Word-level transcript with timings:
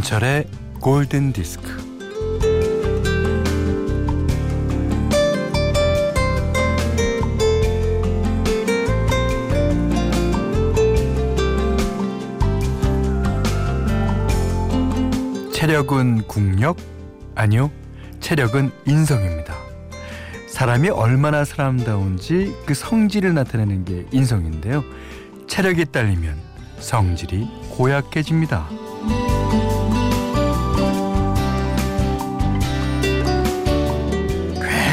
김현철의 0.00 0.46
골든 0.80 1.32
디스크. 1.32 1.68
체력은 15.52 16.22
국력? 16.26 16.76
아니요. 17.34 17.70
체력은 18.20 18.70
인성입니다. 18.86 19.54
사람이 20.48 20.88
얼마나 20.88 21.44
사람다운지 21.44 22.56
그 22.64 22.72
성질을 22.72 23.34
나타내는 23.34 23.84
게 23.84 24.06
인성인데요. 24.12 24.82
체력이 25.46 25.86
딸리면 25.86 26.38
성질이 26.78 27.48
고약해집니다. 27.70 28.66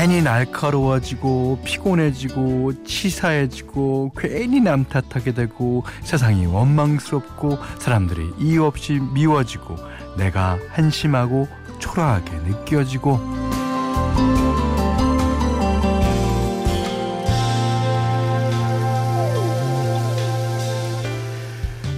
괜히 0.07 0.21
날카로워지고 0.21 1.59
피곤해지고 1.65 2.85
치사해지고 2.85 4.13
괜히 4.17 4.61
남 4.61 4.85
탓하게 4.85 5.33
되고 5.33 5.83
세상이 6.01 6.45
원망스럽고 6.45 7.57
사람들이 7.79 8.31
이유 8.39 8.63
없이 8.63 9.01
미워지고 9.13 9.75
내가 10.17 10.57
한심하고 10.69 11.49
초라하게 11.79 12.31
느껴지고 12.47 13.17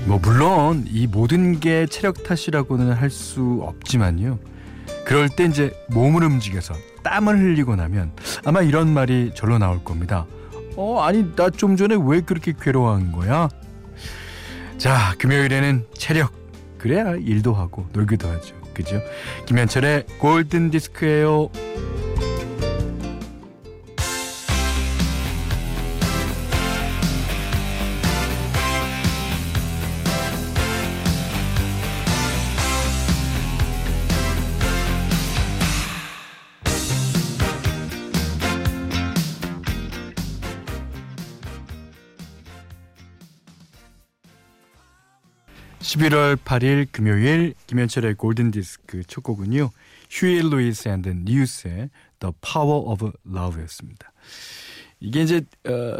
뭐 0.07 0.17
물론 0.19 0.83
이 0.87 1.05
모든 1.05 1.59
게 1.59 1.85
체력 1.85 2.23
탓이라고는 2.23 2.91
할 2.91 3.11
수 3.11 3.59
없지만요. 3.61 4.39
그럴 5.05 5.29
때 5.29 5.45
이제 5.45 5.71
몸을 5.89 6.23
움직여서 6.23 6.73
땀을 7.09 7.39
흘리고 7.39 7.75
나면 7.75 8.11
아마 8.45 8.61
이런 8.61 8.93
말이 8.93 9.31
절로 9.33 9.57
나올 9.57 9.83
겁니다. 9.83 10.25
어, 10.75 11.01
아니 11.01 11.35
나 11.35 11.49
좀 11.49 11.75
전에 11.75 11.97
왜 11.99 12.21
그렇게 12.21 12.53
괴로워한 12.59 13.11
거야? 13.11 13.49
자, 14.77 15.13
금요일에는 15.17 15.87
체력 15.93 16.31
그래야 16.77 17.15
일도 17.15 17.53
하고 17.53 17.87
놀기도 17.93 18.29
하죠. 18.29 18.55
그죠? 18.73 19.01
김현철의 19.47 20.05
골든 20.19 20.69
디스크예요. 20.69 21.49
11월 45.89 46.35
8일 46.35 46.87
금요일 46.91 47.55
김현철의 47.65 48.13
골든 48.13 48.51
디스크 48.51 49.01
첫 49.05 49.23
곡은요. 49.23 49.71
휴이 50.11 50.49
루이스 50.51 50.87
앤 50.87 50.98
더 50.98 51.09
뉴스의 51.25 51.89
The 52.19 52.33
Power 52.41 52.83
of 52.85 53.11
Love였습니다. 53.27 54.11
이게 54.99 55.23
이제 55.23 55.41
어 55.67 55.97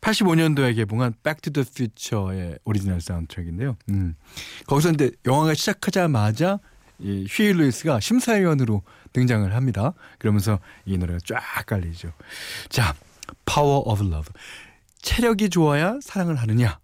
85년도에 0.00 0.76
개봉한 0.76 1.14
Back 1.24 1.40
to 1.40 1.52
the 1.52 1.66
Future의 1.68 2.58
오리지널 2.64 3.00
사운드트랙인데요. 3.00 3.76
음. 3.88 4.14
거기서 4.66 4.92
이제 4.92 5.10
영화가 5.26 5.54
시작하자마자 5.54 6.60
이 7.00 7.26
휴이 7.28 7.56
루이스가 7.56 7.98
심사위원으로 7.98 8.82
등장을 9.12 9.52
합니다. 9.52 9.94
그러면서 10.18 10.60
이 10.84 10.96
노래가 10.96 11.18
쫙 11.24 11.40
깔리죠. 11.66 12.12
자, 12.68 12.94
Power 13.46 13.82
of 13.84 14.04
Love. 14.04 14.32
체력이 15.02 15.50
좋아야 15.50 15.98
사랑을 16.00 16.36
하느냐? 16.36 16.78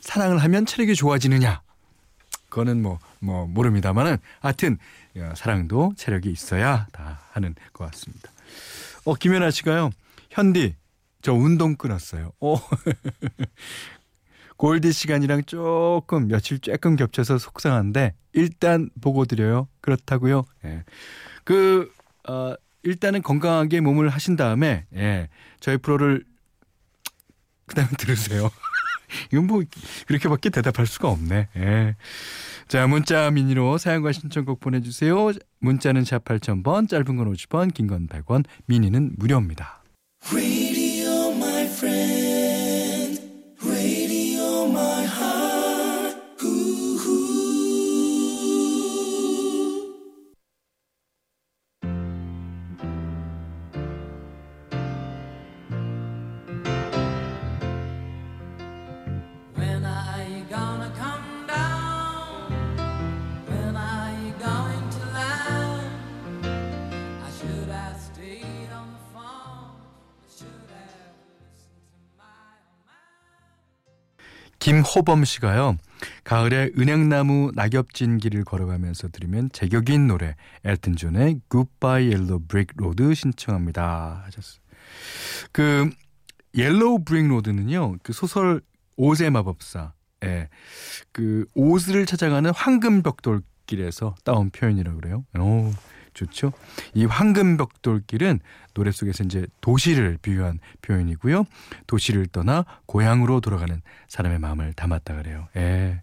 사랑을 0.00 0.36
하면 0.38 0.66
체력이 0.66 0.94
좋아지느냐? 0.94 1.62
그거는 2.48 2.82
뭐, 2.82 2.98
뭐, 3.20 3.46
모릅니다만은, 3.46 4.18
하여튼, 4.40 4.78
사랑도 5.34 5.92
체력이 5.96 6.30
있어야 6.30 6.86
다 6.92 7.20
하는 7.32 7.54
것 7.72 7.90
같습니다. 7.90 8.30
어, 9.04 9.14
김연아 9.14 9.50
씨가요, 9.50 9.90
현디, 10.30 10.74
저 11.22 11.32
운동 11.32 11.76
끊었어요. 11.76 12.32
어. 12.40 12.56
골디 14.56 14.92
시간이랑 14.92 15.44
조금 15.44 16.26
며칠 16.26 16.58
조금 16.58 16.96
겹쳐서 16.96 17.38
속상한데, 17.38 18.14
일단 18.32 18.90
보고 19.00 19.24
드려요. 19.24 19.68
그렇다고요. 19.80 20.44
예. 20.64 20.84
그, 21.44 21.92
어, 22.28 22.54
일단은 22.82 23.22
건강하게 23.22 23.80
몸을 23.80 24.08
하신 24.08 24.36
다음에, 24.36 24.86
예, 24.94 25.28
저희 25.60 25.76
프로를, 25.76 26.24
그 27.66 27.74
다음에 27.74 27.90
들으세요. 27.98 28.50
이건 29.32 29.46
뭐 29.46 29.62
그렇게밖에 30.06 30.50
대답할 30.50 30.86
수가 30.86 31.08
없네. 31.08 31.48
예. 31.56 31.96
자 32.68 32.86
문자 32.86 33.30
미니로 33.30 33.78
사용과 33.78 34.12
신청곡 34.12 34.60
보내주세요. 34.60 35.32
문자는 35.60 36.04
샵 36.04 36.24
8000번 36.24 36.88
짧은 36.88 37.16
건 37.16 37.32
50원 37.32 37.72
긴 37.72 37.88
건 37.88 38.06
100원 38.08 38.44
미니는 38.66 39.12
무료입니다. 39.16 39.82
김호범 74.68 75.24
씨가요. 75.24 75.78
가을에 76.24 76.70
은행나무 76.78 77.52
낙엽진 77.54 78.18
길을 78.18 78.44
걸어가면서 78.44 79.08
들으면 79.08 79.48
제격인 79.50 80.06
노래 80.06 80.36
엘튼 80.62 80.94
존의 80.94 81.40
Goodbye 81.48 82.08
Yellow 82.08 82.38
Brick 82.46 82.74
Road 82.78 83.14
신청합니다 83.14 84.24
하셨어요. 84.26 84.60
그 85.52 85.88
Yellow 86.54 87.04
Brick 87.04 87.28
Road는요. 87.28 87.96
그 88.02 88.12
소설 88.12 88.60
오즈의 88.98 89.30
마법사 89.30 89.94
예. 90.24 90.50
그 91.12 91.46
오즈를 91.54 92.04
찾아가는 92.04 92.50
황금 92.54 93.02
벽돌길에서 93.02 94.16
따온 94.22 94.50
표현이라고 94.50 95.00
그래요. 95.00 95.24
오. 95.38 95.72
좋죠. 96.18 96.52
이 96.94 97.04
황금벽돌길은 97.04 98.40
노래 98.74 98.90
속에서 98.90 99.24
이제 99.24 99.46
도시를 99.60 100.18
비유한 100.20 100.58
표현이고요. 100.82 101.44
도시를 101.86 102.26
떠나 102.26 102.64
고향으로 102.86 103.40
돌아가는 103.40 103.80
사람의 104.08 104.38
마음을 104.40 104.72
담았다 104.72 105.14
그래요. 105.16 105.48
예. 105.56 106.02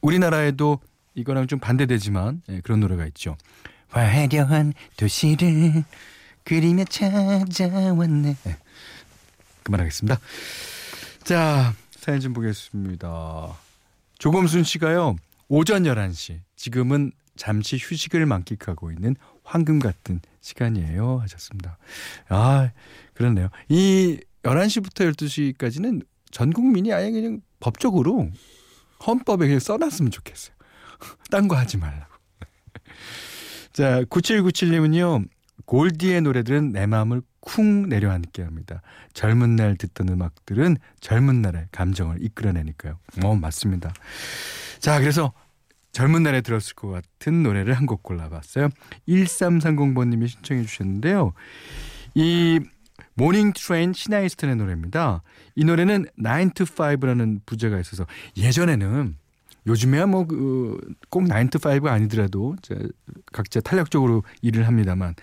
우리나라에도 0.00 0.78
이거랑 1.14 1.48
좀 1.48 1.58
반대되지만 1.58 2.42
예, 2.48 2.60
그런 2.60 2.80
노래가 2.80 3.06
있죠. 3.06 3.36
화려한 3.88 4.74
도시를 4.96 5.84
그리며 6.44 6.84
찾아왔네. 6.84 8.36
예. 8.46 8.56
그만하겠습니다. 9.64 10.18
자, 11.24 11.74
사연 11.90 12.20
좀 12.20 12.32
보겠습니다. 12.32 13.56
조범순 14.18 14.64
씨가요. 14.64 15.16
오전 15.48 15.82
11시. 15.82 16.40
지금은 16.56 17.12
잠시 17.36 17.76
휴식을 17.80 18.26
만끽하고 18.26 18.90
있는 18.90 19.16
황금 19.48 19.78
같은 19.78 20.20
시간이에요. 20.42 21.20
하셨습니다. 21.20 21.78
아, 22.28 22.70
그렇네요. 23.14 23.48
이 23.68 24.20
11시부터 24.42 25.10
12시까지는 25.12 26.04
전 26.30 26.52
국민이 26.52 26.92
아예 26.92 27.10
그냥 27.10 27.40
법적으로 27.58 28.30
헌법에 29.06 29.46
그냥 29.46 29.58
써놨으면 29.58 30.10
좋겠어요. 30.10 30.54
딴 31.30 31.48
거 31.48 31.56
하지 31.56 31.78
말라고. 31.78 32.12
자, 33.72 34.02
9797님은요. 34.04 35.26
골디의 35.64 36.22
노래들은 36.22 36.72
내 36.72 36.86
마음을 36.86 37.22
쿵 37.40 37.88
내려앉게 37.88 38.42
합니다. 38.42 38.82
젊은 39.12 39.56
날 39.56 39.76
듣던 39.76 40.08
음악들은 40.08 40.76
젊은 41.00 41.42
날의 41.42 41.66
감정을 41.72 42.22
이끌어내니까요. 42.22 42.98
어, 43.24 43.34
맞습니다. 43.34 43.92
자, 44.78 45.00
그래서 45.00 45.32
젊은 45.92 46.22
날에 46.22 46.40
들었을 46.40 46.74
것 46.74 46.88
같은 46.88 47.42
노래를 47.42 47.74
한 47.74 47.86
곡 47.86 48.02
골라봤어요. 48.02 48.68
1330번님이 49.08 50.28
신청해 50.28 50.62
주셨는데요. 50.64 51.32
이 52.14 52.60
Morning 53.14 53.52
Train 53.54 53.92
시나 53.92 54.10
이스턴의 54.10 54.56
노래입니다. 54.56 55.22
이 55.56 55.64
노래는 55.64 56.06
9 56.16 56.50
to 56.54 56.66
5라는 56.66 57.40
부제가 57.46 57.80
있어서 57.80 58.06
예전에는 58.36 59.16
요즘에야 59.66 60.06
뭐 60.06 60.42
꼭 60.42 60.78
9to5 61.10 61.86
아니더라도 61.88 62.56
각자 63.32 63.60
탄력적으로 63.60 64.22
일을 64.40 64.66
합니다만 64.66 65.14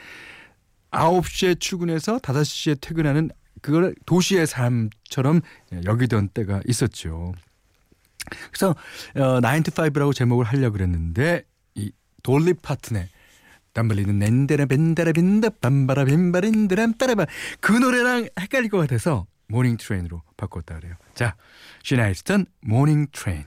9시에 0.91 1.59
출근해서 1.59 2.19
5시에 2.19 2.79
퇴근하는 2.81 3.29
그걸 3.61 3.95
도시의 4.05 4.45
삶처럼 4.45 5.41
여기던 5.85 6.29
때가 6.29 6.61
있었죠. 6.67 7.33
그래서 8.51 8.75
어, 9.15 9.41
9to5라고 9.41 10.13
제목을 10.13 10.45
하려고 10.45 10.73
그랬는데 10.73 11.43
이 11.75 11.91
돌리 12.23 12.53
파트네 12.53 13.09
담블리는 13.73 14.17
낸데라 14.17 14.65
벤데라 14.65 15.11
빈다 15.11 15.49
밤바라 15.61 16.05
빈바린드람 16.05 16.93
따라바 16.93 17.25
그 17.59 17.73
노래랑 17.73 18.29
헷갈릴 18.39 18.69
것 18.69 18.77
같아서 18.77 19.27
모닝 19.47 19.77
트레인으로 19.77 20.23
바꿨다 20.37 20.79
그래요. 20.79 20.95
자, 21.13 21.35
시나이스턴 21.83 22.45
모닝 22.61 23.07
트레인. 23.11 23.45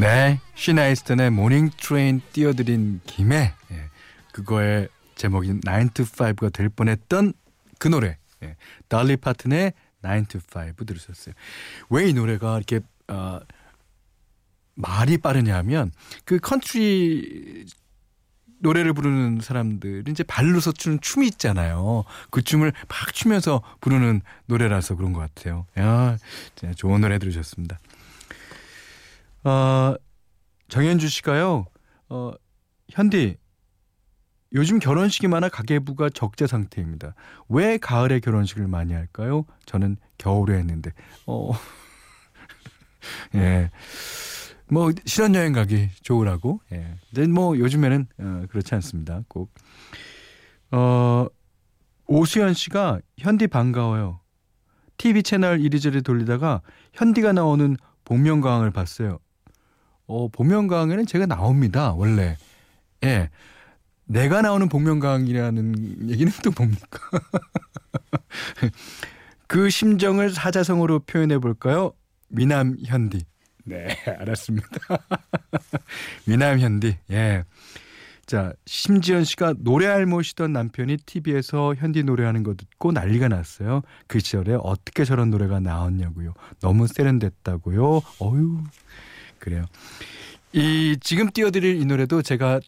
네, 0.00 0.40
시나 0.54 0.75
이스턴의 0.75 1.28
Morning 1.30 1.68
Train 1.76 2.22
띄워드린 2.32 3.02
김에 3.04 3.52
예, 3.70 3.90
그거의 4.32 4.88
제목인 5.14 5.60
9 5.60 5.90
to 5.92 6.06
5가 6.06 6.50
될 6.50 6.70
뻔했던 6.70 7.34
그 7.78 7.88
노래 7.88 8.16
예, 8.42 8.56
달리 8.88 9.18
파튼의 9.18 9.74
9 10.02 10.24
to 10.28 10.40
5 10.40 10.84
들으셨어요. 10.86 11.34
왜 11.90 12.08
이 12.08 12.14
노래가 12.14 12.56
이렇게 12.56 12.80
어, 13.08 13.40
말이 14.74 15.18
빠르냐면 15.18 15.92
그 16.24 16.38
컨트리 16.38 17.66
노래를 18.60 18.94
부르는 18.94 19.40
사람들이 19.42 20.10
이제 20.10 20.22
발로서 20.22 20.72
추는 20.72 21.00
춤이 21.02 21.26
있잖아요. 21.28 22.04
그 22.30 22.40
춤을 22.40 22.72
막 22.88 23.14
추면서 23.14 23.62
부르는 23.82 24.22
노래라서 24.46 24.96
그런 24.96 25.12
것 25.12 25.20
같아요. 25.20 25.66
야, 25.78 26.16
좋은 26.76 27.02
노래 27.02 27.18
들으셨습니다. 27.18 27.78
어, 29.44 29.94
정현주 30.68 31.08
씨가요. 31.08 31.66
어, 32.08 32.32
현디 32.90 33.36
요즘 34.52 34.78
결혼식이 34.80 35.28
많아 35.28 35.48
가계부가 35.48 36.10
적재 36.10 36.46
상태입니다. 36.46 37.14
왜 37.48 37.78
가을에 37.78 38.18
결혼식을 38.20 38.66
많이 38.66 38.92
할까요? 38.92 39.44
저는 39.64 39.96
겨울에 40.18 40.58
했는데. 40.58 40.92
어. 41.26 41.52
예. 43.36 43.70
뭐 44.68 44.92
신혼여행 45.04 45.52
가기 45.52 45.90
좋으라고. 46.02 46.60
예. 46.72 46.96
근데 47.14 47.28
뭐 47.28 47.56
요즘에는 47.56 48.06
어, 48.18 48.44
그렇지 48.50 48.74
않습니다. 48.74 49.22
꼭 49.28 49.52
어, 50.72 51.26
오수연 52.06 52.54
씨가 52.54 53.00
현디 53.18 53.46
반가워요. 53.46 54.20
TV 54.96 55.22
채널 55.22 55.60
이리저리 55.60 56.02
돌리다가 56.02 56.60
현디가 56.92 57.32
나오는 57.32 57.76
복면가왕을 58.04 58.72
봤어요. 58.72 59.18
어, 60.10 60.28
복면가왕에는 60.28 61.06
제가 61.06 61.26
나옵니다. 61.26 61.92
원래. 61.92 62.36
예. 63.04 63.30
내가 64.04 64.42
나오는 64.42 64.68
복면가왕이라는 64.68 66.08
얘기는 66.10 66.32
또 66.42 66.50
뭡니까? 66.56 66.98
그 69.46 69.70
심정을 69.70 70.30
사자성어로 70.30 71.00
표현해 71.00 71.38
볼까요? 71.38 71.92
미남 72.28 72.76
현디. 72.84 73.20
네, 73.64 73.96
알았습니다. 74.06 74.68
미남 76.26 76.58
현디. 76.58 76.96
예. 77.12 77.44
자, 78.26 78.52
심지연 78.66 79.24
씨가 79.24 79.54
노래할 79.58 80.06
모시던 80.06 80.52
남편이 80.52 80.98
TV에서 80.98 81.74
현디 81.76 82.02
노래하는 82.04 82.42
거 82.42 82.54
듣고 82.54 82.90
난리가 82.92 83.28
났어요. 83.28 83.82
그 84.08 84.18
시절에 84.18 84.56
어떻게 84.60 85.04
저런 85.04 85.30
노래가 85.30 85.60
나왔냐고요. 85.60 86.34
너무 86.60 86.86
세련됐다고요. 86.88 88.02
어유 88.20 88.62
그래요. 89.40 89.64
이 90.52 90.96
지금 91.00 91.30
띄워드릴 91.30 91.80
이 91.80 91.84
노래도 91.84 92.22
제가 92.22 92.60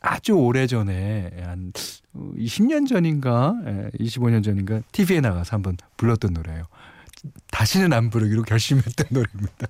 아주 0.00 0.32
오래 0.32 0.66
전에 0.66 1.30
한 1.42 1.72
20년 2.14 2.88
전인가 2.88 3.54
25년 3.98 4.44
전인가 4.44 4.80
TV에 4.92 5.20
나가서 5.20 5.56
한번 5.56 5.76
불렀던 5.96 6.32
노래예요. 6.32 6.64
다시는 7.50 7.92
안 7.92 8.10
부르기로 8.10 8.42
결심했던 8.42 9.06
노래입니다. 9.10 9.66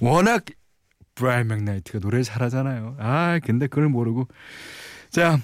워낙 0.00 0.44
브라이언 1.14 1.48
맥나이트가 1.48 1.98
노래를 1.98 2.24
잘하잖아요. 2.24 2.96
아 2.98 3.38
근데 3.44 3.66
그걸 3.66 3.88
모르고 3.88 4.28
자 5.10 5.38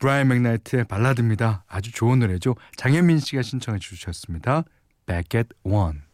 브라이언 0.00 0.28
맥나이트의 0.28 0.84
발라드입니다. 0.84 1.64
아주 1.68 1.92
좋은 1.92 2.18
노래죠. 2.20 2.56
장현민 2.76 3.18
씨가 3.18 3.42
신청해 3.42 3.78
주셨습니다. 3.78 4.64
Back 5.06 5.38
at 5.38 5.48
One. 5.64 6.09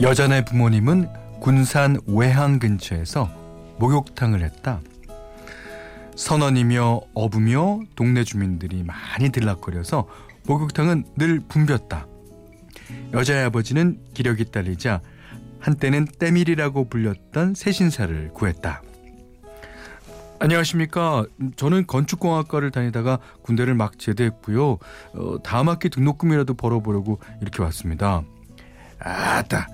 여자네 0.00 0.46
부모님은 0.46 1.10
군산 1.40 1.98
외항 2.06 2.58
근처에서 2.58 3.28
목욕탕을 3.78 4.42
했다. 4.42 4.80
선원이며 6.16 7.02
어부며 7.12 7.80
동네 7.96 8.24
주민들이 8.24 8.82
많이 8.82 9.28
들락거려서 9.28 10.08
목욕탕은 10.46 11.04
늘 11.18 11.40
붐볐다. 11.40 12.06
여자의 13.12 13.44
아버지는 13.44 13.98
기력이 14.14 14.50
딸리자 14.50 15.00
한때는 15.60 16.06
때밀이라고 16.18 16.88
불렸던 16.88 17.54
새신사를 17.54 18.30
구했다. 18.32 18.82
안녕하십니까. 20.40 21.26
저는 21.56 21.86
건축공학과를 21.86 22.70
다니다가 22.70 23.18
군대를 23.42 23.74
막 23.74 23.98
제대했고요. 23.98 24.78
어, 25.14 25.42
다음 25.42 25.68
학기 25.68 25.88
등록금이라도 25.88 26.54
벌어보려고 26.54 27.18
이렇게 27.40 27.60
왔습니다. 27.62 28.22
아따, 29.00 29.66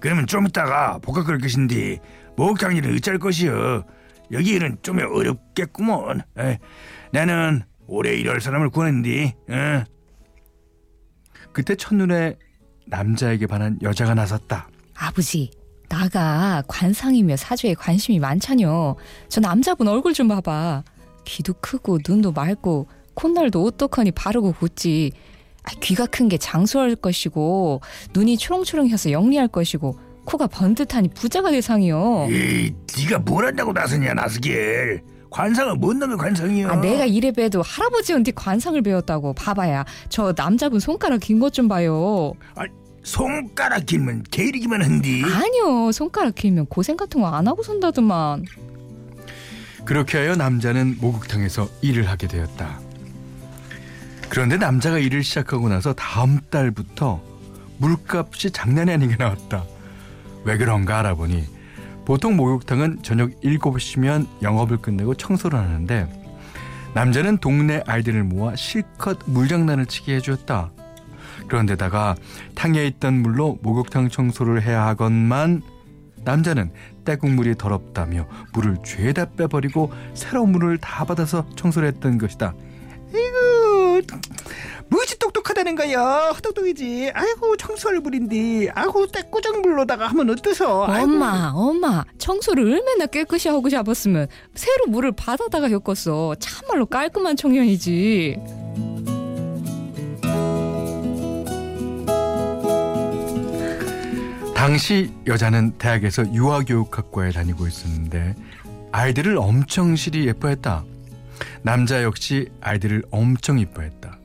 그러면 0.00 0.26
좀 0.26 0.46
이따가 0.46 0.98
복학 0.98 1.26
걸 1.26 1.38
것인데 1.38 2.00
목욕탕 2.36 2.76
일은 2.76 2.96
어쩔 2.96 3.18
것이여. 3.18 3.84
여기는 4.32 4.78
좀 4.82 4.98
어렵겠구먼. 4.98 6.22
에, 6.38 6.58
나는 7.12 7.62
오래 7.86 8.14
일할 8.14 8.40
사람을 8.40 8.70
구하는데. 8.70 9.34
어. 9.48 9.84
그때 11.52 11.74
첫눈에 11.74 12.36
남자에게 12.90 13.46
반한 13.46 13.78
여자가 13.82 14.14
나섰다. 14.14 14.68
아버지, 14.96 15.50
나가 15.88 16.62
관상이며 16.68 17.36
사주에 17.36 17.74
관심이 17.74 18.18
많잖여. 18.18 18.96
저 19.28 19.40
남자분 19.40 19.88
얼굴 19.88 20.12
좀 20.12 20.28
봐봐. 20.28 20.82
귀도 21.24 21.54
크고 21.60 21.98
눈도 22.06 22.32
맑고 22.32 22.86
콧날도 23.14 23.62
오똑하니 23.62 24.10
바르고 24.12 24.52
곧지. 24.52 25.12
아, 25.62 25.70
귀가 25.80 26.06
큰 26.06 26.28
게 26.28 26.38
장수할 26.38 26.94
것이고 26.96 27.80
눈이 28.14 28.38
초롱초롱해서 28.38 29.10
영리할 29.12 29.48
것이고 29.48 29.98
코가 30.24 30.46
번듯하니 30.46 31.08
부자가 31.10 31.50
대상이요. 31.50 32.28
에이, 32.30 32.74
네가 32.98 33.18
뭘 33.20 33.46
한다고 33.46 33.72
나서냐 33.72 34.14
나서길. 34.14 35.02
관상은 35.30 35.78
뭔 35.78 35.98
놈의 36.00 36.16
관상이야? 36.16 36.68
아, 36.70 36.76
내가 36.80 37.04
이래 37.04 37.30
봬도 37.30 37.62
할아버지한테 37.62 38.32
관상을 38.32 38.80
배웠다고 38.82 39.32
봐봐야 39.34 39.84
저 40.08 40.32
남자분 40.36 40.80
손가락 40.80 41.20
긴 41.20 41.38
것 41.38 41.52
좀 41.52 41.68
봐요. 41.68 42.32
아, 42.56 42.64
손가락 43.02 43.86
길면 43.86 44.24
게으르기만 44.30 44.82
한디. 44.82 45.22
아니요, 45.24 45.90
손가락 45.92 46.34
길면 46.34 46.66
고생 46.66 46.96
같은 46.96 47.20
거 47.20 47.28
안 47.28 47.46
하고 47.48 47.62
산다더만. 47.62 48.44
그렇게 49.84 50.18
하여 50.18 50.36
남자는 50.36 50.98
목욕탕에서 51.00 51.68
일을 51.82 52.08
하게 52.08 52.26
되었다. 52.28 52.78
그런데 54.28 54.56
남자가 54.56 54.98
일을 54.98 55.24
시작하고 55.24 55.68
나서 55.68 55.92
다음 55.94 56.38
달부터 56.50 57.20
물값이 57.78 58.50
장난이 58.52 58.92
아니게 58.92 59.16
나왔다. 59.16 59.64
왜 60.44 60.56
그런가 60.56 60.98
알아보니 61.00 61.44
보통 62.04 62.36
목욕탕은 62.36 63.02
저녁 63.02 63.30
7시면 63.40 64.26
영업을 64.42 64.76
끝내고 64.78 65.14
청소를 65.14 65.58
하는데 65.58 66.08
남자는 66.94 67.38
동네 67.38 67.82
아이들을 67.86 68.22
모아 68.24 68.54
실컷 68.56 69.18
물장난을 69.26 69.86
치게 69.86 70.16
해주었다. 70.16 70.70
그런데다가 71.50 72.14
탕에 72.54 72.86
있던 72.86 73.14
물로 73.14 73.58
목욕탕 73.62 74.08
청소를 74.08 74.62
해야 74.62 74.86
하건만 74.86 75.62
남자는 76.24 76.70
때국물이 77.04 77.56
더럽다며 77.58 78.28
물을 78.52 78.76
죄다 78.84 79.30
빼버리고 79.32 79.92
새로운 80.14 80.52
물을 80.52 80.78
다 80.78 81.04
받아서 81.04 81.44
청소를 81.56 81.88
했던 81.88 82.18
것이다. 82.18 82.54
이고 83.08 84.00
무지 84.88 85.18
똑똑하다는 85.18 85.76
거야 85.76 86.30
헛똑똑이지 86.34 87.10
아이고 87.14 87.56
청소할 87.56 88.00
물인데 88.00 88.70
아이고 88.74 89.06
때꾸정 89.08 89.62
물로다가 89.62 90.06
하면 90.08 90.30
어때서. 90.30 90.84
엄마, 90.84 91.50
엄마, 91.54 92.04
청소를 92.18 92.64
얼마나 92.64 93.06
깨끗이 93.06 93.48
하고 93.48 93.68
잡았으면 93.68 94.28
새로 94.54 94.86
물을 94.86 95.10
받아다가 95.12 95.68
엮었어. 95.70 96.36
참말로 96.38 96.86
깔끔한 96.86 97.36
청년이지. 97.36 98.59
당시 104.60 105.10
여자는 105.26 105.78
대학에서 105.78 106.34
유아교육학과에 106.34 107.30
다니고 107.30 107.66
있었는데 107.66 108.34
아이들을 108.92 109.38
엄청 109.38 109.96
실이 109.96 110.26
예뻐했다. 110.26 110.84
남자 111.62 112.02
역시 112.02 112.50
아이들을 112.60 113.04
엄청 113.10 113.58
이뻐했다. 113.58 114.18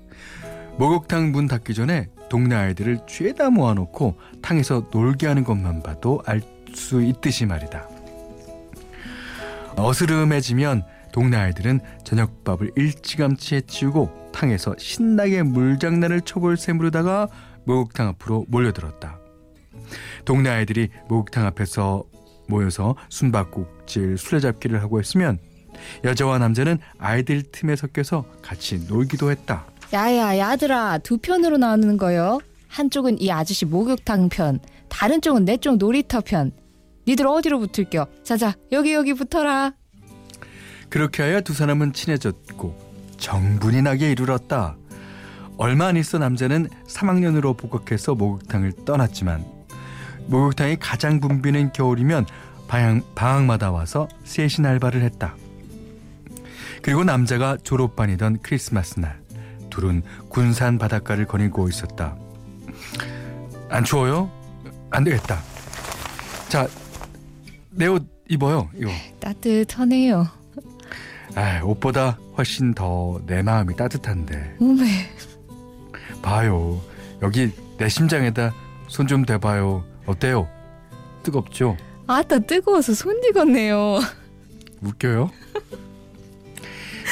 목욕탕 0.78 1.32
문 1.32 1.48
닫기 1.48 1.74
전에 1.74 2.10
동네 2.28 2.54
아이들을 2.54 3.06
죄다 3.08 3.50
모아놓고 3.50 4.20
탕에서 4.42 4.90
놀게 4.92 5.26
하는 5.26 5.46
것만 5.46 5.82
봐도 5.82 6.22
알 6.26 6.42
수 6.74 7.02
있듯이 7.02 7.46
말이다. 7.46 7.88
어스름해지면 9.78 10.84
동네 11.14 11.38
아이들은 11.38 11.80
저녁밥을 12.04 12.72
일찌감치 12.76 13.56
해치우고 13.56 14.32
탕에서 14.34 14.76
신나게 14.78 15.44
물장난을 15.44 16.20
쳐볼 16.20 16.58
셈으로다가 16.58 17.30
목욕탕 17.64 18.10
앞으로 18.10 18.44
몰려들었다. 18.50 19.25
동네 20.26 20.50
아이들이 20.50 20.90
목욕탕 21.10 21.46
앞에서 21.46 22.04
모여서 22.48 22.96
숨바꼭질, 23.10 24.18
술래잡기를 24.18 24.82
하고 24.82 25.00
있으면 25.00 25.40
여자와 26.04 26.38
남자는 26.38 26.78
아이들 27.00 27.44
틈에 27.52 27.76
섞여서 27.76 28.26
같이 28.42 28.86
놀기도 28.88 29.32
했다. 29.32 29.66
야야, 29.94 30.38
야들아, 30.38 31.00
두 31.00 31.18
편으로 31.18 31.58
나누는 31.58 31.98
거요. 31.98 32.40
한쪽은 32.68 33.22
이 33.22 33.32
아저씨 33.32 33.66
목욕탕 33.66 34.30
편, 34.30 34.60
다른 34.90 35.22
쪽은 35.22 35.46
내 35.46 35.58
쪽 35.58 35.78
놀이터 35.78 36.22
편. 36.22 36.52
니들 37.08 37.28
어디로 37.28 37.60
붙을겨? 37.60 38.08
자자, 38.24 38.54
여기 38.72 38.94
여기 38.94 39.14
붙어라. 39.14 39.74
그렇게 40.90 41.24
하여 41.24 41.42
두 41.42 41.54
사람은 41.54 41.94
친해졌고 41.94 42.76
정분이 43.18 43.82
나게 43.82 44.12
이르렀다. 44.12 44.76
얼마 45.58 45.88
안 45.88 45.98
있어 45.98 46.18
남자는 46.18 46.68
3학년으로 46.88 47.58
복학해서 47.58 48.16
목욕탕을 48.16 48.74
떠났지만 48.86 49.46
목욕탕이 50.28 50.78
가장 50.80 51.20
붐비는 51.20 51.74
겨울이면 51.74 52.26
방학, 52.68 53.04
방학마다 53.16 53.72
와서 53.72 54.08
셋인 54.24 54.66
알바를 54.66 55.02
했다. 55.04 55.36
그리고 56.82 57.04
남자가 57.04 57.58
졸업반이던 57.64 58.40
크리스마스 58.42 59.00
날 59.00 59.20
둘은 59.70 60.04
군산 60.30 60.78
바닷가를 60.78 61.26
거닐고 61.26 61.68
있었다. 61.68 62.16
안 63.70 63.84
추워요? 63.84 64.32
안 64.92 65.04
되겠다. 65.04 65.40
자, 66.50 66.68
내 67.72 67.88
옷 67.88 68.08
입어요. 68.30 68.70
이거. 68.76 68.90
따뜻하네요. 69.20 70.28
아, 71.36 71.62
옷보다 71.64 72.18
훨씬 72.38 72.74
더 72.74 73.20
내 73.28 73.42
마음이 73.42 73.76
따뜻한데. 73.76 74.56
오메, 74.60 74.86
봐요. 76.22 76.82
여기 77.22 77.52
내 77.78 77.90
심장에다 77.90 78.54
손 78.88 79.08
좀 79.08 79.26
대봐요. 79.26 79.84
어때요? 80.06 80.48
뜨겁죠? 81.24 81.78
아따 82.08 82.40
뜨거워서 82.40 82.94
손 82.94 83.20
익었네요. 83.24 84.00
웃겨요? 84.82 85.32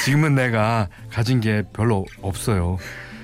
지금은 0.06 0.36
내가 0.36 0.90
가진 1.10 1.40
게 1.40 1.64
별로 1.74 2.06
없어요. 2.22 2.78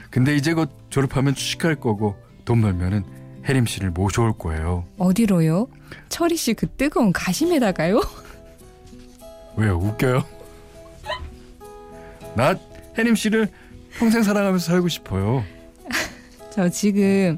근데 0.09 0.35
이제 0.35 0.53
곧 0.53 0.71
졸업하면 0.89 1.35
취직할 1.35 1.75
거고 1.75 2.15
돈 2.45 2.61
벌면은 2.61 3.03
혜림 3.47 3.65
씨를 3.65 3.91
모셔올 3.91 4.37
거예요. 4.37 4.85
어디로요? 4.97 5.67
철희 6.09 6.35
씨그 6.35 6.67
뜨거운 6.77 7.11
가심에다가요? 7.13 8.01
왜요? 9.57 9.77
웃겨요? 9.77 10.23
나 12.35 12.55
혜림 12.97 13.15
씨를 13.15 13.49
평생 13.97 14.23
사랑하면서 14.23 14.65
살고 14.65 14.87
싶어요. 14.87 15.43
저 16.51 16.69
지금 16.69 17.37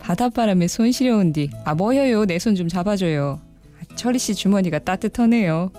바닷바람에 0.00 0.66
손 0.68 0.92
시려운 0.92 1.32
뒤. 1.32 1.50
아 1.64 1.74
뭐여요? 1.74 2.24
내 2.26 2.36
손 2.38 2.54
좀 2.56 2.68
잡아줘요. 2.68 3.40
아, 3.78 3.94
철희 3.96 4.18
씨 4.18 4.34
주머니가 4.34 4.80
따뜻하네요. 4.80 5.70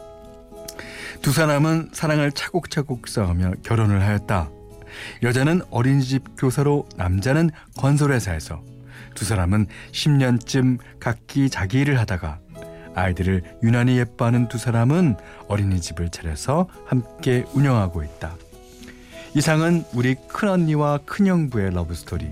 두 1.22 1.32
사람은 1.32 1.90
사랑을 1.94 2.32
차곡차곡 2.32 3.08
쌓으며 3.08 3.52
결혼을 3.64 4.02
하였다. 4.02 4.50
여자는 5.24 5.62
어린이집 5.70 6.24
교사로 6.38 6.88
남자는 6.98 7.50
건설회사에서 7.78 8.62
두 9.16 9.26
사람은 9.26 9.68
10년쯤 9.92 10.80
각기 11.00 11.50
자기 11.50 11.80
일을 11.82 12.00
하다가 12.00 12.40
아이들을 12.96 13.44
유난히 13.64 13.98
예뻐하는 13.98 14.48
두 14.50 14.58
사람은 14.58 15.16
어린이집을 15.48 16.10
차려서 16.10 16.68
함께 16.86 17.46
운영하고 17.54 18.04
있다. 18.04 18.36
이상은 19.34 19.86
우리 19.94 20.16
큰언니와 20.28 21.00
큰형부의 21.06 21.74
러브스토리. 21.74 22.28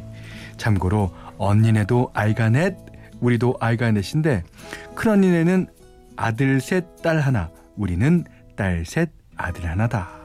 참고로 0.58 1.14
언니네도 1.40 2.12
아이가 2.14 2.50
넷, 2.50 2.78
우리도 3.22 3.56
아이가 3.60 3.92
넷인데 3.92 4.44
큰언니네는 4.94 5.68
아들 6.16 6.62
셋, 6.62 7.02
딸 7.02 7.20
하나, 7.20 7.50
우리는 7.76 8.26
딸 8.56 8.86
셋, 8.86 9.10
아들 9.36 9.66
하나다. 9.66 10.20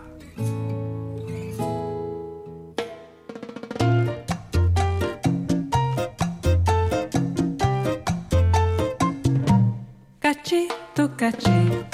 Cachito 11.14 11.93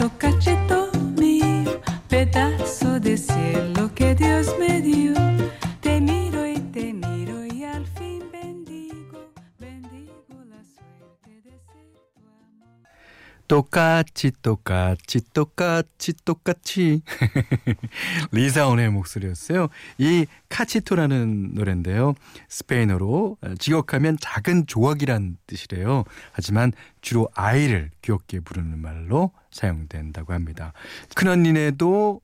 똑같이 14.00 14.32
똑같이 14.42 15.20
똑같이 15.34 16.14
똑같이 16.24 17.02
리사온의 18.32 18.90
목소리였어요. 18.90 19.68
이 19.98 20.26
카치토라는 20.48 21.54
노래인데요. 21.54 22.14
스페인어로 22.48 23.36
직역하면 23.58 24.16
작은 24.20 24.66
조각이란 24.66 25.36
뜻이래요. 25.46 26.04
하지만 26.32 26.72
주로 27.02 27.28
아이를 27.34 27.90
귀엽게 28.02 28.40
부르는 28.40 28.78
말로 28.78 29.32
사용된다고 29.50 30.32
합니다. 30.32 30.72
큰언니네도 31.14 32.20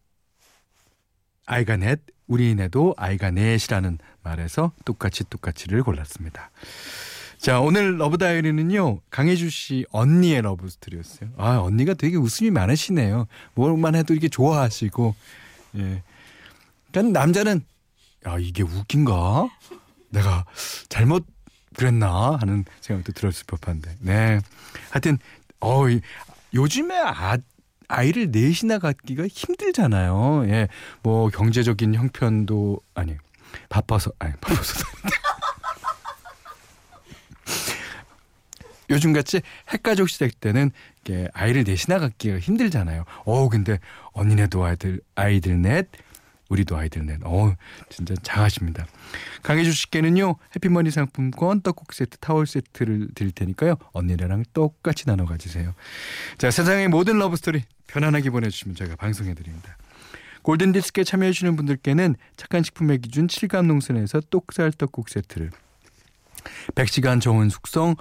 아이가 1.45 1.77
넷, 1.77 2.01
우리네도 2.27 2.95
아이가 2.97 3.31
넷이라는 3.31 3.99
말에서 4.23 4.73
똑같이 4.85 5.25
똑같이를 5.29 5.83
골랐습니다. 5.83 6.51
자, 7.47 7.61
오늘 7.61 7.97
love 7.97 8.19
diary는요. 8.19 9.03
강혜주 9.09 9.51
씨 9.51 9.87
언니의 9.93 10.43
love 10.43 10.69
story였어요. 10.69 11.31
아, 11.37 11.59
언니가 11.59 11.95
되게 11.95 12.17
웃음이 12.17 12.51
많으시네요. 12.51 13.29
뭘만 13.55 13.95
해도 13.95 14.15
이렇게 14.15 14.29
좋아하시고. 14.29 15.15
예. 15.77 16.03
그러니까 16.91 17.21
남자는 17.21 17.65
야, 18.27 18.37
이게 18.41 18.65
웃긴가? 18.65 19.49
내가 20.09 20.45
잘못 20.89 21.25
그랬나 21.77 22.37
하는 22.41 22.65
생각도 22.81 23.13
들었을 23.13 23.45
법한데. 23.47 23.95
네. 24.01 24.41
하여튼 24.91 25.17
어, 25.61 25.89
이- 25.89 26.01
요즘에 26.53 26.97
아 26.99 27.39
아이를 27.87 28.33
넷이나 28.33 28.81
갖기가 28.81 29.25
힘들잖아요. 29.29 30.47
예. 30.49 30.67
뭐 31.05 31.29
경제적인 31.29 31.95
형편도 31.95 32.81
아니 32.95 33.15
바빠서 33.69 34.11
아니 34.19 34.33
바빠서 34.41 34.85
요즘 38.91 39.13
같이 39.13 39.41
핵가족 39.69 40.09
시대 40.09 40.29
때는 40.29 40.71
이렇게 41.05 41.29
아이를 41.33 41.65
넷이나 41.65 41.99
갖기가 41.99 42.39
힘들잖아요. 42.39 43.05
어 43.25 43.49
근데 43.49 43.79
언니네도 44.13 44.65
아이들 44.65 45.01
아이들 45.15 45.61
넷 45.61 45.89
우리도 46.49 46.77
아이들 46.77 47.05
넷. 47.05 47.21
어 47.25 47.55
진짜 47.89 48.15
장하십니다. 48.23 48.87
강혜주 49.43 49.73
씨께는요 49.73 50.37
해피머니 50.55 50.91
상품권 50.91 51.61
떡국 51.61 51.93
세트 51.93 52.19
타월 52.19 52.47
세트를 52.47 53.09
드릴 53.15 53.33
테니까요 53.33 53.77
언니랑 53.93 54.45
똑같이 54.53 55.07
나눠 55.07 55.27
가지세요. 55.27 55.75
자 56.39 56.51
세상의 56.51 56.89
모든 56.89 57.19
love 57.19 57.37
story 57.37 57.63
편안하게 57.89 58.31
보내주시면 58.31 58.77
저희가 58.77 58.97
방송해 58.97 59.35
드립니다. 59.35 59.77
골든 60.43 60.71
디스크에 60.71 61.03
참여해 61.03 61.33
주시는 61.33 61.57
분들께는 61.57 62.15
착한 62.37 62.63
식품의 62.63 63.01
기준 63.01 63.27
칠갑농산에서 63.27 64.21
똑살 64.31 64.71
떡국 64.71 65.09
세트를 65.09 65.51
100시간 66.77 67.21
저온 67.21 67.49
숙성 67.49 67.97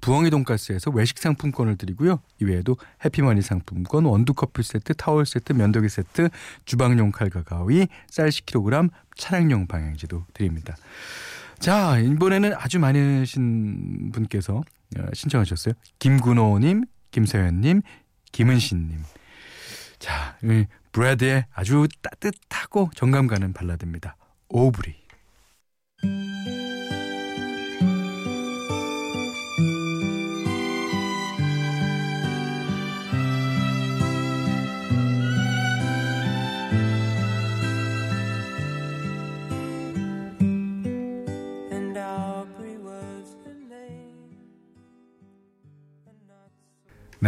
부엉이 0.00 0.30
돈가스에서 0.30 0.90
외식 0.90 1.18
상품권을 1.18 1.76
드리고요. 1.76 2.20
이외에도 2.40 2.76
해피머니 3.04 3.42
상품권, 3.42 4.04
원두 4.04 4.32
커피 4.34 4.62
세트, 4.62 4.94
타월 4.94 5.26
세트, 5.26 5.52
면도기 5.52 5.88
세트, 5.88 6.28
주방용 6.64 7.10
칼과 7.10 7.42
가위, 7.42 7.88
쌀 8.08 8.28
10kg, 8.28 8.90
차량용 9.16 9.66
방향지도 9.66 10.24
드립니다. 10.32 10.76
자, 11.58 11.98
이번에는 11.98 12.54
아주 12.54 12.78
많으신 12.78 14.12
분께서 14.12 14.62
어, 14.98 15.06
신청하셨어요. 15.12 15.74
김군호님, 15.98 16.84
김서연님, 17.10 17.82
김은신님. 18.32 18.98
자, 19.98 20.36
브래드의 20.92 21.46
아주 21.52 21.88
따뜻하고 22.02 22.90
정감 22.94 23.26
가는 23.26 23.52
발라드입니다. 23.52 24.16
오브리. 24.48 25.03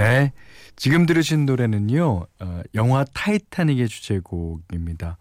네. 0.06 0.32
지금 0.76 1.04
들으신 1.04 1.46
노래는요, 1.46 2.26
어, 2.38 2.62
영화 2.74 3.04
타이타닉의 3.12 3.88
주제곡입니다. 3.88 5.18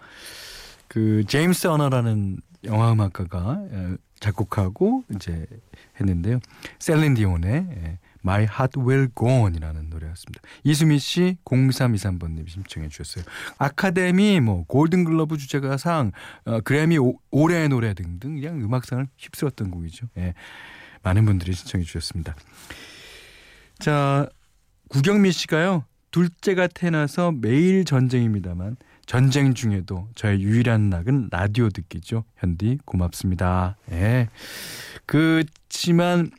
그, 0.88 1.24
제임스 1.28 1.68
호너라는 1.68 2.38
영화 2.66 2.92
음악가가 2.92 3.40
어, 3.40 3.96
작곡하고 4.20 5.04
이제 5.16 5.48
했는데요. 6.00 6.40
셀린 6.78 7.16
디온의 7.16 7.52
예, 7.52 8.00
My 8.24 8.44
Heart 8.44 8.80
Will 8.80 9.10
Go 9.18 9.44
On이라는 9.46 9.90
노래였습니다. 9.90 10.42
이수미 10.64 11.00
씨 11.00 11.38
0323번님 11.46 12.48
신청해 12.48 12.90
주셨어요. 12.90 13.26
아카데미 13.58 14.40
뭐 14.40 14.66
골든글러브 14.68 15.38
주제가상 15.38 16.12
어, 16.46 16.62
그래미 16.62 17.00
오, 17.00 17.18
올해의 17.32 17.70
노래 17.70 17.94
등등 17.96 18.36
그냥 18.40 18.62
음악상을 18.62 19.08
휩쓸었던 19.18 19.72
곡이죠. 19.72 20.08
예. 20.18 20.36
많은 21.02 21.26
분들이 21.26 21.54
신청해 21.54 21.84
주셨습니다. 21.86 22.36
자, 23.80 24.30
구경미 24.96 25.34
씨가요. 25.34 25.84
둘째가 26.12 26.68
태어나서 26.68 27.34
매일 27.34 27.84
전쟁입니다만 27.84 28.78
전쟁 29.06 29.54
중에도 29.54 30.08
저의 30.16 30.42
유일한 30.42 30.90
낙은 30.90 31.28
라디오 31.34 31.68
듣기죠. 31.68 32.24
현디 32.38 32.80
고맙습니다. 32.86 33.76
예. 33.92 34.30
그치만 35.06 36.32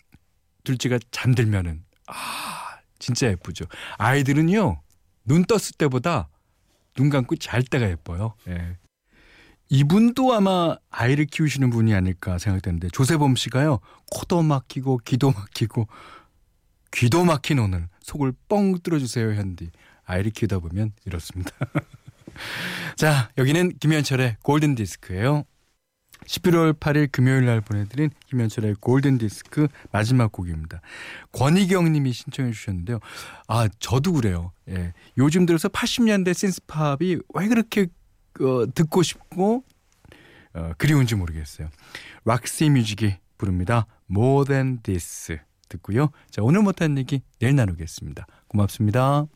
둘째가 0.64 0.98
잠들면은 1.10 1.84
아 2.06 2.14
진짜 2.98 3.26
예쁘죠. 3.26 3.66
아이들은요 3.98 4.81
눈 5.26 5.44
떴을 5.44 5.72
때보다 5.76 6.31
눈 6.94 7.11
감고 7.11 7.37
잘 7.37 7.62
때가 7.62 7.90
예뻐요. 7.90 8.33
예. 8.48 8.78
이분도 9.68 10.33
아마 10.33 10.78
아이를 10.88 11.26
키우시는 11.26 11.68
분이 11.68 11.92
아닐까 11.92 12.38
생각되는데 12.38 12.88
조세범 12.88 13.37
씨가요 13.37 13.81
코도 14.12 14.42
막히고 14.42 15.00
귀도 15.04 15.31
막히고 15.33 15.88
귀도 16.92 17.26
막힌 17.26 17.59
오늘 17.59 17.90
속을 18.07 18.33
뻥 18.49 18.79
뚫어주세요 18.79 19.35
현디. 19.35 19.71
아이를 20.05 20.31
키우다 20.31 20.61
보면 20.61 20.92
이렇습니다. 21.05 21.51
자 22.97 23.31
여기는 23.37 23.79
김현철의 23.79 24.37
골든 24.42 24.77
디스크예요. 24.77 25.45
11월 26.25 26.79
8일 26.79 27.11
금요일 27.11 27.47
날 27.47 27.61
보내드린 27.61 28.11
김현철의 28.29 28.77
골든 28.81 29.19
디스크 29.19 29.66
마지막 29.90 30.31
곡입니다. 30.31 30.81
권희경 31.33 31.92
님이 31.92 32.12
신청해 32.12 32.53
주셨는데요. 32.53 33.01
아 33.49 33.69
저도 33.81 34.12
그래요. 34.12 34.53
예. 34.69 34.92
요즘 35.19 35.45
들어서 35.45 35.69
80년대 35.69 36.33
센스팝이 36.33 37.19
왜 37.35 37.49
그렇게 37.49 37.88
어, 38.40 38.66
듣고 38.73 39.03
싶고 39.03 39.64
어, 40.55 40.73
그리운지 40.79 41.16
모르겠어요. 41.16 41.69
락시 42.25 42.71
뮤직이 42.71 43.16
부릅니다. 43.37 43.87
More 44.09 44.47
Than 44.47 44.83
This 44.83 45.38
듣고요. 45.68 46.11
자, 46.31 46.42
오늘 46.42 46.62
못한 46.62 46.98
얘기 46.98 47.22
내일 47.38 47.57
나누겠습니다. 47.57 48.26
고맙습니다. 48.48 49.26